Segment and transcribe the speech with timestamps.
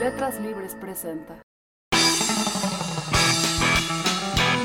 [0.00, 1.42] Letras Libres presenta.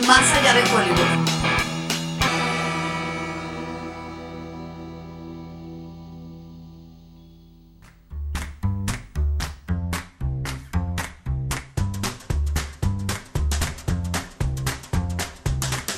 [0.06, 1.34] Más allá de Hollywood.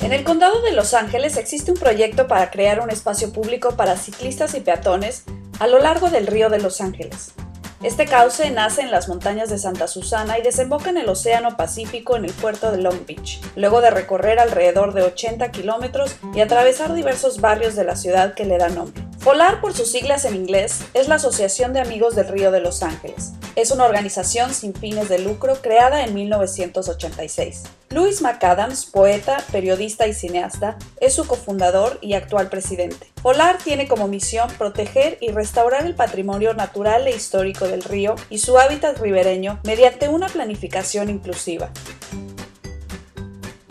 [0.00, 3.98] En el condado de Los Ángeles existe un proyecto para crear un espacio público para
[3.98, 5.24] ciclistas y peatones
[5.58, 7.34] a lo largo del río de Los Ángeles.
[7.86, 12.16] Este cauce nace en las montañas de Santa Susana y desemboca en el Océano Pacífico
[12.16, 16.94] en el puerto de Long Beach, luego de recorrer alrededor de 80 kilómetros y atravesar
[16.94, 19.05] diversos barrios de la ciudad que le dan nombre.
[19.26, 22.84] FOLAR, por sus siglas en inglés, es la Asociación de Amigos del Río de Los
[22.84, 23.32] Ángeles.
[23.56, 27.64] Es una organización sin fines de lucro creada en 1986.
[27.90, 33.12] Louis McAdams, poeta, periodista y cineasta, es su cofundador y actual presidente.
[33.20, 38.38] FOLAR tiene como misión proteger y restaurar el patrimonio natural e histórico del río y
[38.38, 41.72] su hábitat ribereño mediante una planificación inclusiva.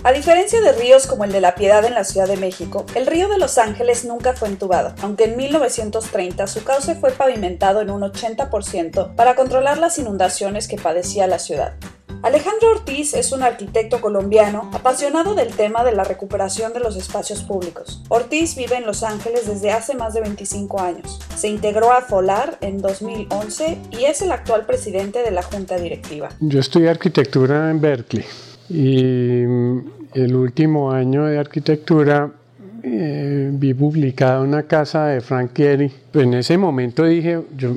[0.06, 3.08] A diferencia de ríos como el de la Piedad en la Ciudad de México, el
[3.08, 7.90] río de Los Ángeles nunca fue entubado, aunque en 1930 su cauce fue pavimentado en
[7.90, 11.74] un 80% para controlar las inundaciones que padecía la ciudad.
[12.22, 17.42] Alejandro Ortiz es un arquitecto colombiano apasionado del tema de la recuperación de los espacios
[17.42, 18.04] públicos.
[18.10, 21.20] Ortiz vive en Los Ángeles desde hace más de 25 años.
[21.36, 26.30] Se integró a FOLAR en 2011 y es el actual presidente de la junta directiva.
[26.42, 28.26] Yo estudié arquitectura en Berkeley
[28.70, 29.46] y
[30.16, 32.32] el último año de arquitectura
[32.82, 35.92] eh, vi publicada una casa de Frank Gehry.
[36.14, 37.74] En ese momento dije, yo,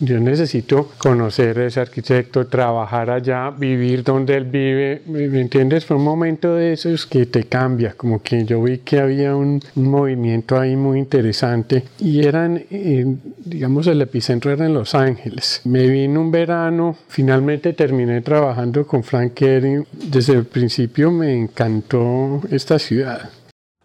[0.00, 5.84] yo necesito conocer a ese arquitecto, trabajar allá, vivir donde él vive, ¿me entiendes?
[5.84, 9.60] Fue un momento de esos que te cambia, como que yo vi que había un,
[9.74, 13.04] un movimiento ahí muy interesante y eran, eh,
[13.44, 15.62] digamos, el epicentro era en Los Ángeles.
[15.64, 19.84] Me vine un verano, finalmente terminé trabajando con Frank Gehry.
[19.92, 23.30] Desde el principio me encantó esta ciudad.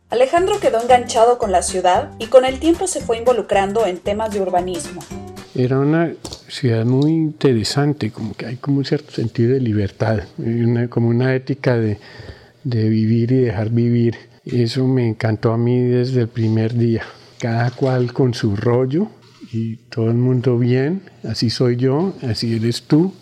[0.10, 4.32] Alejandro quedó enganchado con la ciudad y con el tiempo se fue involucrando en temas
[4.32, 5.02] de urbanismo.
[5.56, 6.12] Era una
[6.48, 11.36] ciudad muy interesante, como que hay como un cierto sentido de libertad, una, como una
[11.36, 12.00] ética de,
[12.64, 14.16] de vivir y dejar vivir.
[14.46, 17.04] Eso me encantó a mí desde el primer día.
[17.40, 19.10] Cada cual con su rollo
[19.52, 23.14] y todo el mundo bien, así soy yo, así eres tú.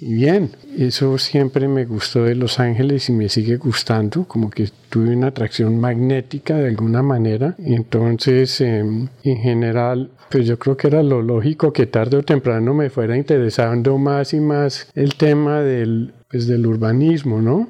[0.00, 4.70] Y bien, eso siempre me gustó de Los Ángeles y me sigue gustando, como que
[4.88, 7.56] tuve una atracción magnética de alguna manera.
[7.58, 12.74] Entonces, eh, en general, pues yo creo que era lo lógico que tarde o temprano
[12.74, 17.68] me fuera interesando más y más el tema del, pues, del urbanismo, ¿no?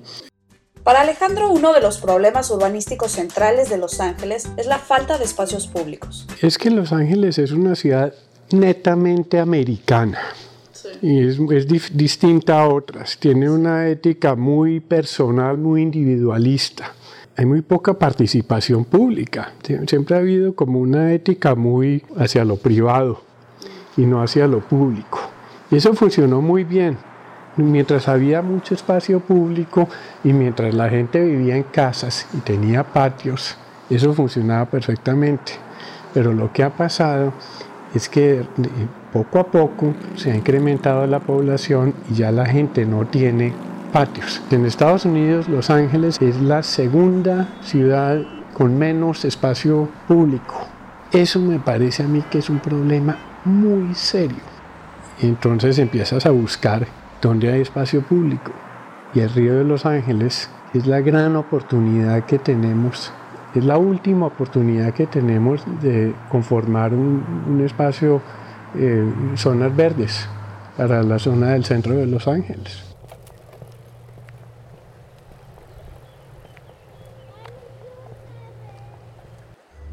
[0.84, 5.24] Para Alejandro, uno de los problemas urbanísticos centrales de Los Ángeles es la falta de
[5.24, 6.26] espacios públicos.
[6.42, 8.12] Es que Los Ángeles es una ciudad
[8.50, 10.18] netamente americana
[11.02, 11.66] y es, es
[11.96, 13.18] distinta a otras.
[13.18, 16.92] Tiene una ética muy personal, muy individualista.
[17.36, 19.52] Hay muy poca participación pública.
[19.62, 23.22] Sie- Siempre ha habido como una ética muy hacia lo privado
[23.96, 25.20] y no hacia lo público.
[25.70, 26.96] Y eso funcionó muy bien.
[27.56, 29.88] Mientras había mucho espacio público
[30.22, 33.56] y mientras la gente vivía en casas y tenía patios,
[33.90, 35.52] eso funcionaba perfectamente.
[36.14, 37.32] Pero lo que ha pasado
[37.94, 38.44] es que eh,
[39.12, 43.52] poco a poco se ha incrementado la población y ya la gente no tiene
[43.92, 44.42] patios.
[44.50, 48.20] En Estados Unidos, Los Ángeles es la segunda ciudad
[48.54, 50.66] con menos espacio público.
[51.12, 54.42] Eso me parece a mí que es un problema muy serio.
[55.20, 56.86] Entonces empiezas a buscar
[57.22, 58.52] dónde hay espacio público.
[59.14, 63.12] Y el río de Los Ángeles es la gran oportunidad que tenemos
[63.54, 68.20] es la última oportunidad que tenemos de conformar un, un espacio,
[68.76, 69.04] eh,
[69.36, 70.28] zonas verdes
[70.76, 72.84] para la zona del centro de Los Ángeles.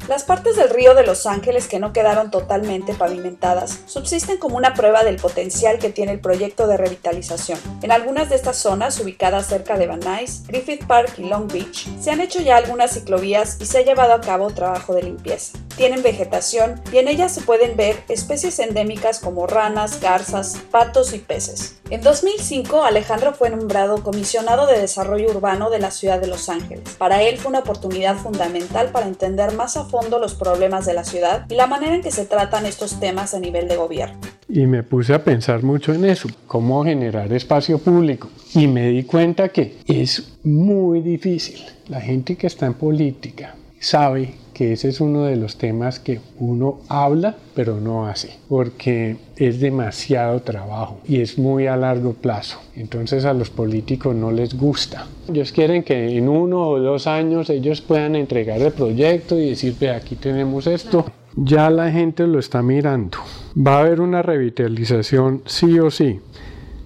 [0.08, 4.74] Las partes del río de Los Ángeles que no quedaron totalmente pavimentadas subsisten como una
[4.74, 7.58] prueba del potencial que tiene el proyecto de revitalización.
[7.80, 11.88] En algunas de estas zonas, ubicadas cerca de Van Nuys, Griffith Park y Long Beach,
[11.98, 15.58] se han hecho ya algunas ciclovías y se ha llevado a cabo trabajo de limpieza.
[15.76, 21.18] Tienen vegetación y en ellas se pueden ver especies endémicas como ranas, garzas, patos y
[21.18, 21.76] peces.
[21.88, 26.96] En 2005, Alejandro fue nombrado comisionado de desarrollo urbano de la ciudad de Los Ángeles.
[26.98, 31.04] Para él fue una oportunidad fundamental para entender más a fondo los problemas de la
[31.04, 34.18] ciudad y la manera en que se tratan estos temas a nivel de gobierno.
[34.48, 38.28] Y me puse a pensar mucho en eso, cómo generar espacio público.
[38.52, 41.64] Y me di cuenta que es muy difícil.
[41.88, 46.18] La gente que está en política sabe que ese es uno de los temas que
[46.38, 52.58] uno habla pero no hace, porque es demasiado trabajo y es muy a largo plazo.
[52.74, 55.08] Entonces a los políticos no les gusta.
[55.28, 59.74] Ellos quieren que en uno o dos años ellos puedan entregar el proyecto y decir,
[59.78, 61.04] ve, aquí tenemos esto.
[61.36, 63.18] Ya la gente lo está mirando.
[63.54, 66.18] Va a haber una revitalización sí o sí.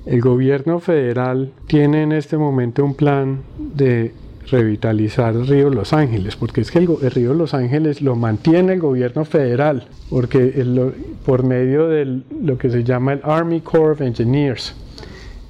[0.07, 4.13] El gobierno federal tiene en este momento un plan de
[4.51, 8.81] revitalizar el río Los Ángeles, porque es que el, río Los Ángeles lo mantiene el
[8.81, 10.65] gobierno federal, porque
[11.25, 14.75] por medio de lo que se llama el Army Corps of Engineers.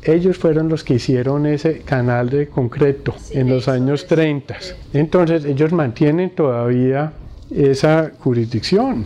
[0.02, 4.56] Ellos fueron los que hicieron ese canal de concreto en los años 30.
[4.94, 7.12] Entonces ellos mantienen todavía
[7.50, 9.04] esa jurisdicción.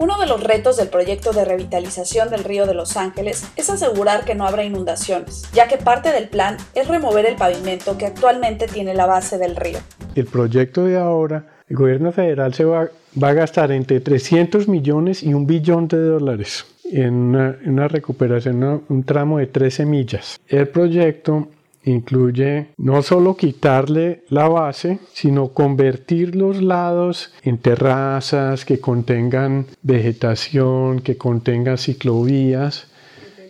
[0.00, 4.24] Uno de los retos del proyecto de revitalización del río de Los Ángeles es asegurar
[4.24, 8.68] que no habrá inundaciones, ya que parte del plan es remover el pavimento que actualmente
[8.68, 9.78] tiene la base del río.
[10.14, 12.82] El proyecto de ahora, el gobierno federal se va,
[13.20, 19.02] a gastar entre 300 millones y un billón de dólares en una, una recuperación, un
[19.02, 20.38] tramo de 13 millas.
[20.46, 21.48] El proyecto
[21.84, 31.00] incluye no solo quitarle la base, sino convertir los lados en terrazas que contengan vegetación,
[31.00, 32.88] que contengan ciclovías,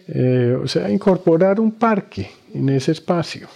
[0.09, 3.49] eh, o sea, incorporar un parque en ese espacio.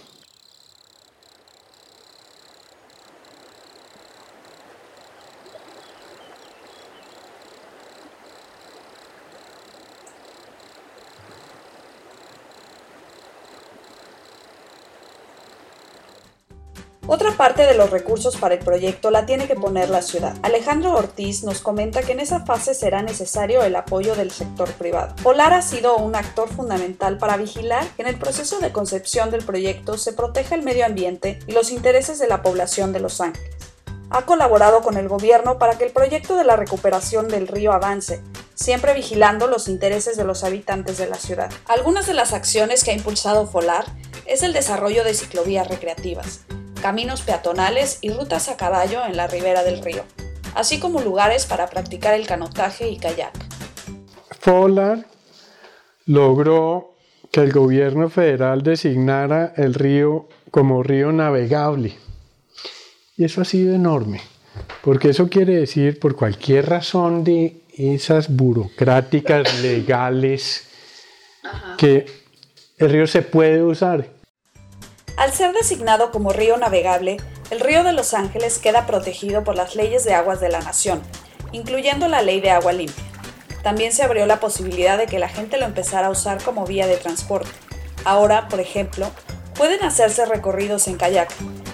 [17.05, 20.37] Otra parte de los recursos para el proyecto la tiene que poner la ciudad.
[20.41, 25.13] Alejandro Ortiz nos comenta que en esa fase será necesario el apoyo del sector privado.
[25.21, 29.43] Polar ha sido un actor fundamental para vigilar que en el proceso de concepción del
[29.43, 33.51] proyecto se proteja el medio ambiente y los intereses de la población de Los Ángeles.
[34.09, 38.23] Ha colaborado con el gobierno para que el proyecto de la recuperación del río avance,
[38.53, 41.51] siempre vigilando los intereses de los habitantes de la ciudad.
[41.67, 43.83] Algunas de las acciones que ha impulsado Folar
[44.25, 46.41] es el desarrollo de ciclovías recreativas,
[46.83, 50.03] caminos peatonales y rutas a caballo en la ribera del río,
[50.53, 53.31] así como lugares para practicar el canotaje y kayak.
[54.41, 55.05] Follard
[56.05, 56.97] logró
[57.31, 61.95] que el gobierno federal designara el río como río navegable.
[63.15, 64.19] Y eso ha sido enorme,
[64.81, 70.67] porque eso quiere decir, por cualquier razón de esas burocráticas legales,
[71.77, 72.05] que
[72.77, 74.22] el río se puede usar
[75.17, 77.17] al ser designado como río navegable,
[77.51, 81.01] el río de Los Ángeles queda protegido por las leyes de aguas de la nación,
[81.51, 83.03] incluyendo la ley de agua limpia.
[83.61, 86.87] También se abrió la posibilidad de que la gente lo empezara a usar como vía
[86.87, 87.51] de transporte.
[88.05, 89.09] Ahora, por ejemplo,
[89.55, 91.31] pueden hacerse recorridos en kayak,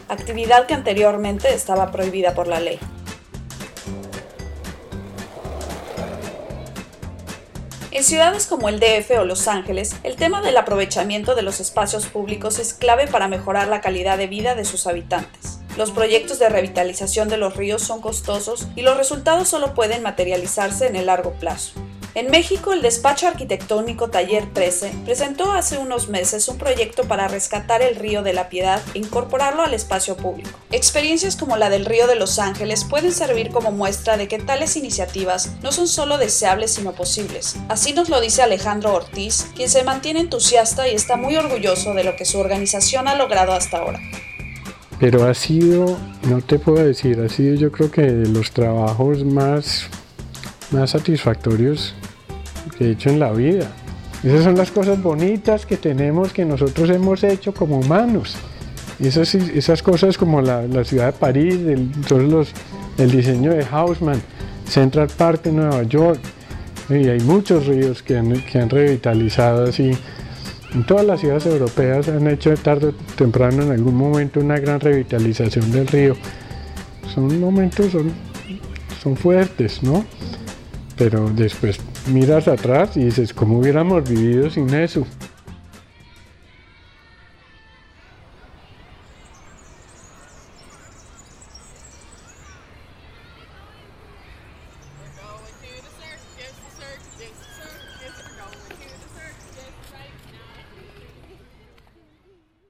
[0.10, 2.80] actividad que anteriormente estaba prohibida por la ley.
[8.00, 12.06] En ciudades como el DF o Los Ángeles, el tema del aprovechamiento de los espacios
[12.06, 15.60] públicos es clave para mejorar la calidad de vida de sus habitantes.
[15.78, 20.88] Los proyectos de revitalización de los ríos son costosos y los resultados solo pueden materializarse
[20.88, 21.74] en el largo plazo.
[22.16, 27.84] En México, el despacho arquitectónico Taller 13 presentó hace unos meses un proyecto para rescatar
[27.84, 30.50] el río de la Piedad e incorporarlo al espacio público.
[30.72, 34.76] Experiencias como la del río de Los Ángeles pueden servir como muestra de que tales
[34.76, 37.58] iniciativas no son solo deseables sino posibles.
[37.68, 42.04] Así nos lo dice Alejandro Ortiz, quien se mantiene entusiasta y está muy orgulloso de
[42.04, 44.00] lo que su organización ha logrado hasta ahora.
[45.00, 49.24] Pero ha sido, no te puedo decir, ha sido yo creo que de los trabajos
[49.24, 49.88] más
[50.72, 51.94] más satisfactorios
[52.78, 53.68] que he hecho en la vida.
[54.24, 58.36] Esas son las cosas bonitas que tenemos, que nosotros hemos hecho como humanos.
[59.00, 61.90] Esas, esas cosas como la, ciudad de París, el,
[62.30, 62.50] los,
[62.98, 64.22] el diseño de Haussmann,
[64.68, 66.20] Central Park de Nueva York,
[66.90, 69.92] y hay muchos ríos que han, que han revitalizado así.
[70.74, 74.80] En todas las ciudades europeas han hecho tarde o temprano en algún momento una gran
[74.80, 76.16] revitalización del río.
[77.14, 78.12] Son momentos, son,
[79.02, 80.06] son fuertes, ¿no?
[81.00, 81.80] Pero después
[82.12, 85.08] miras atrás y dices, ¿cómo hubiéramos vivido sin eso?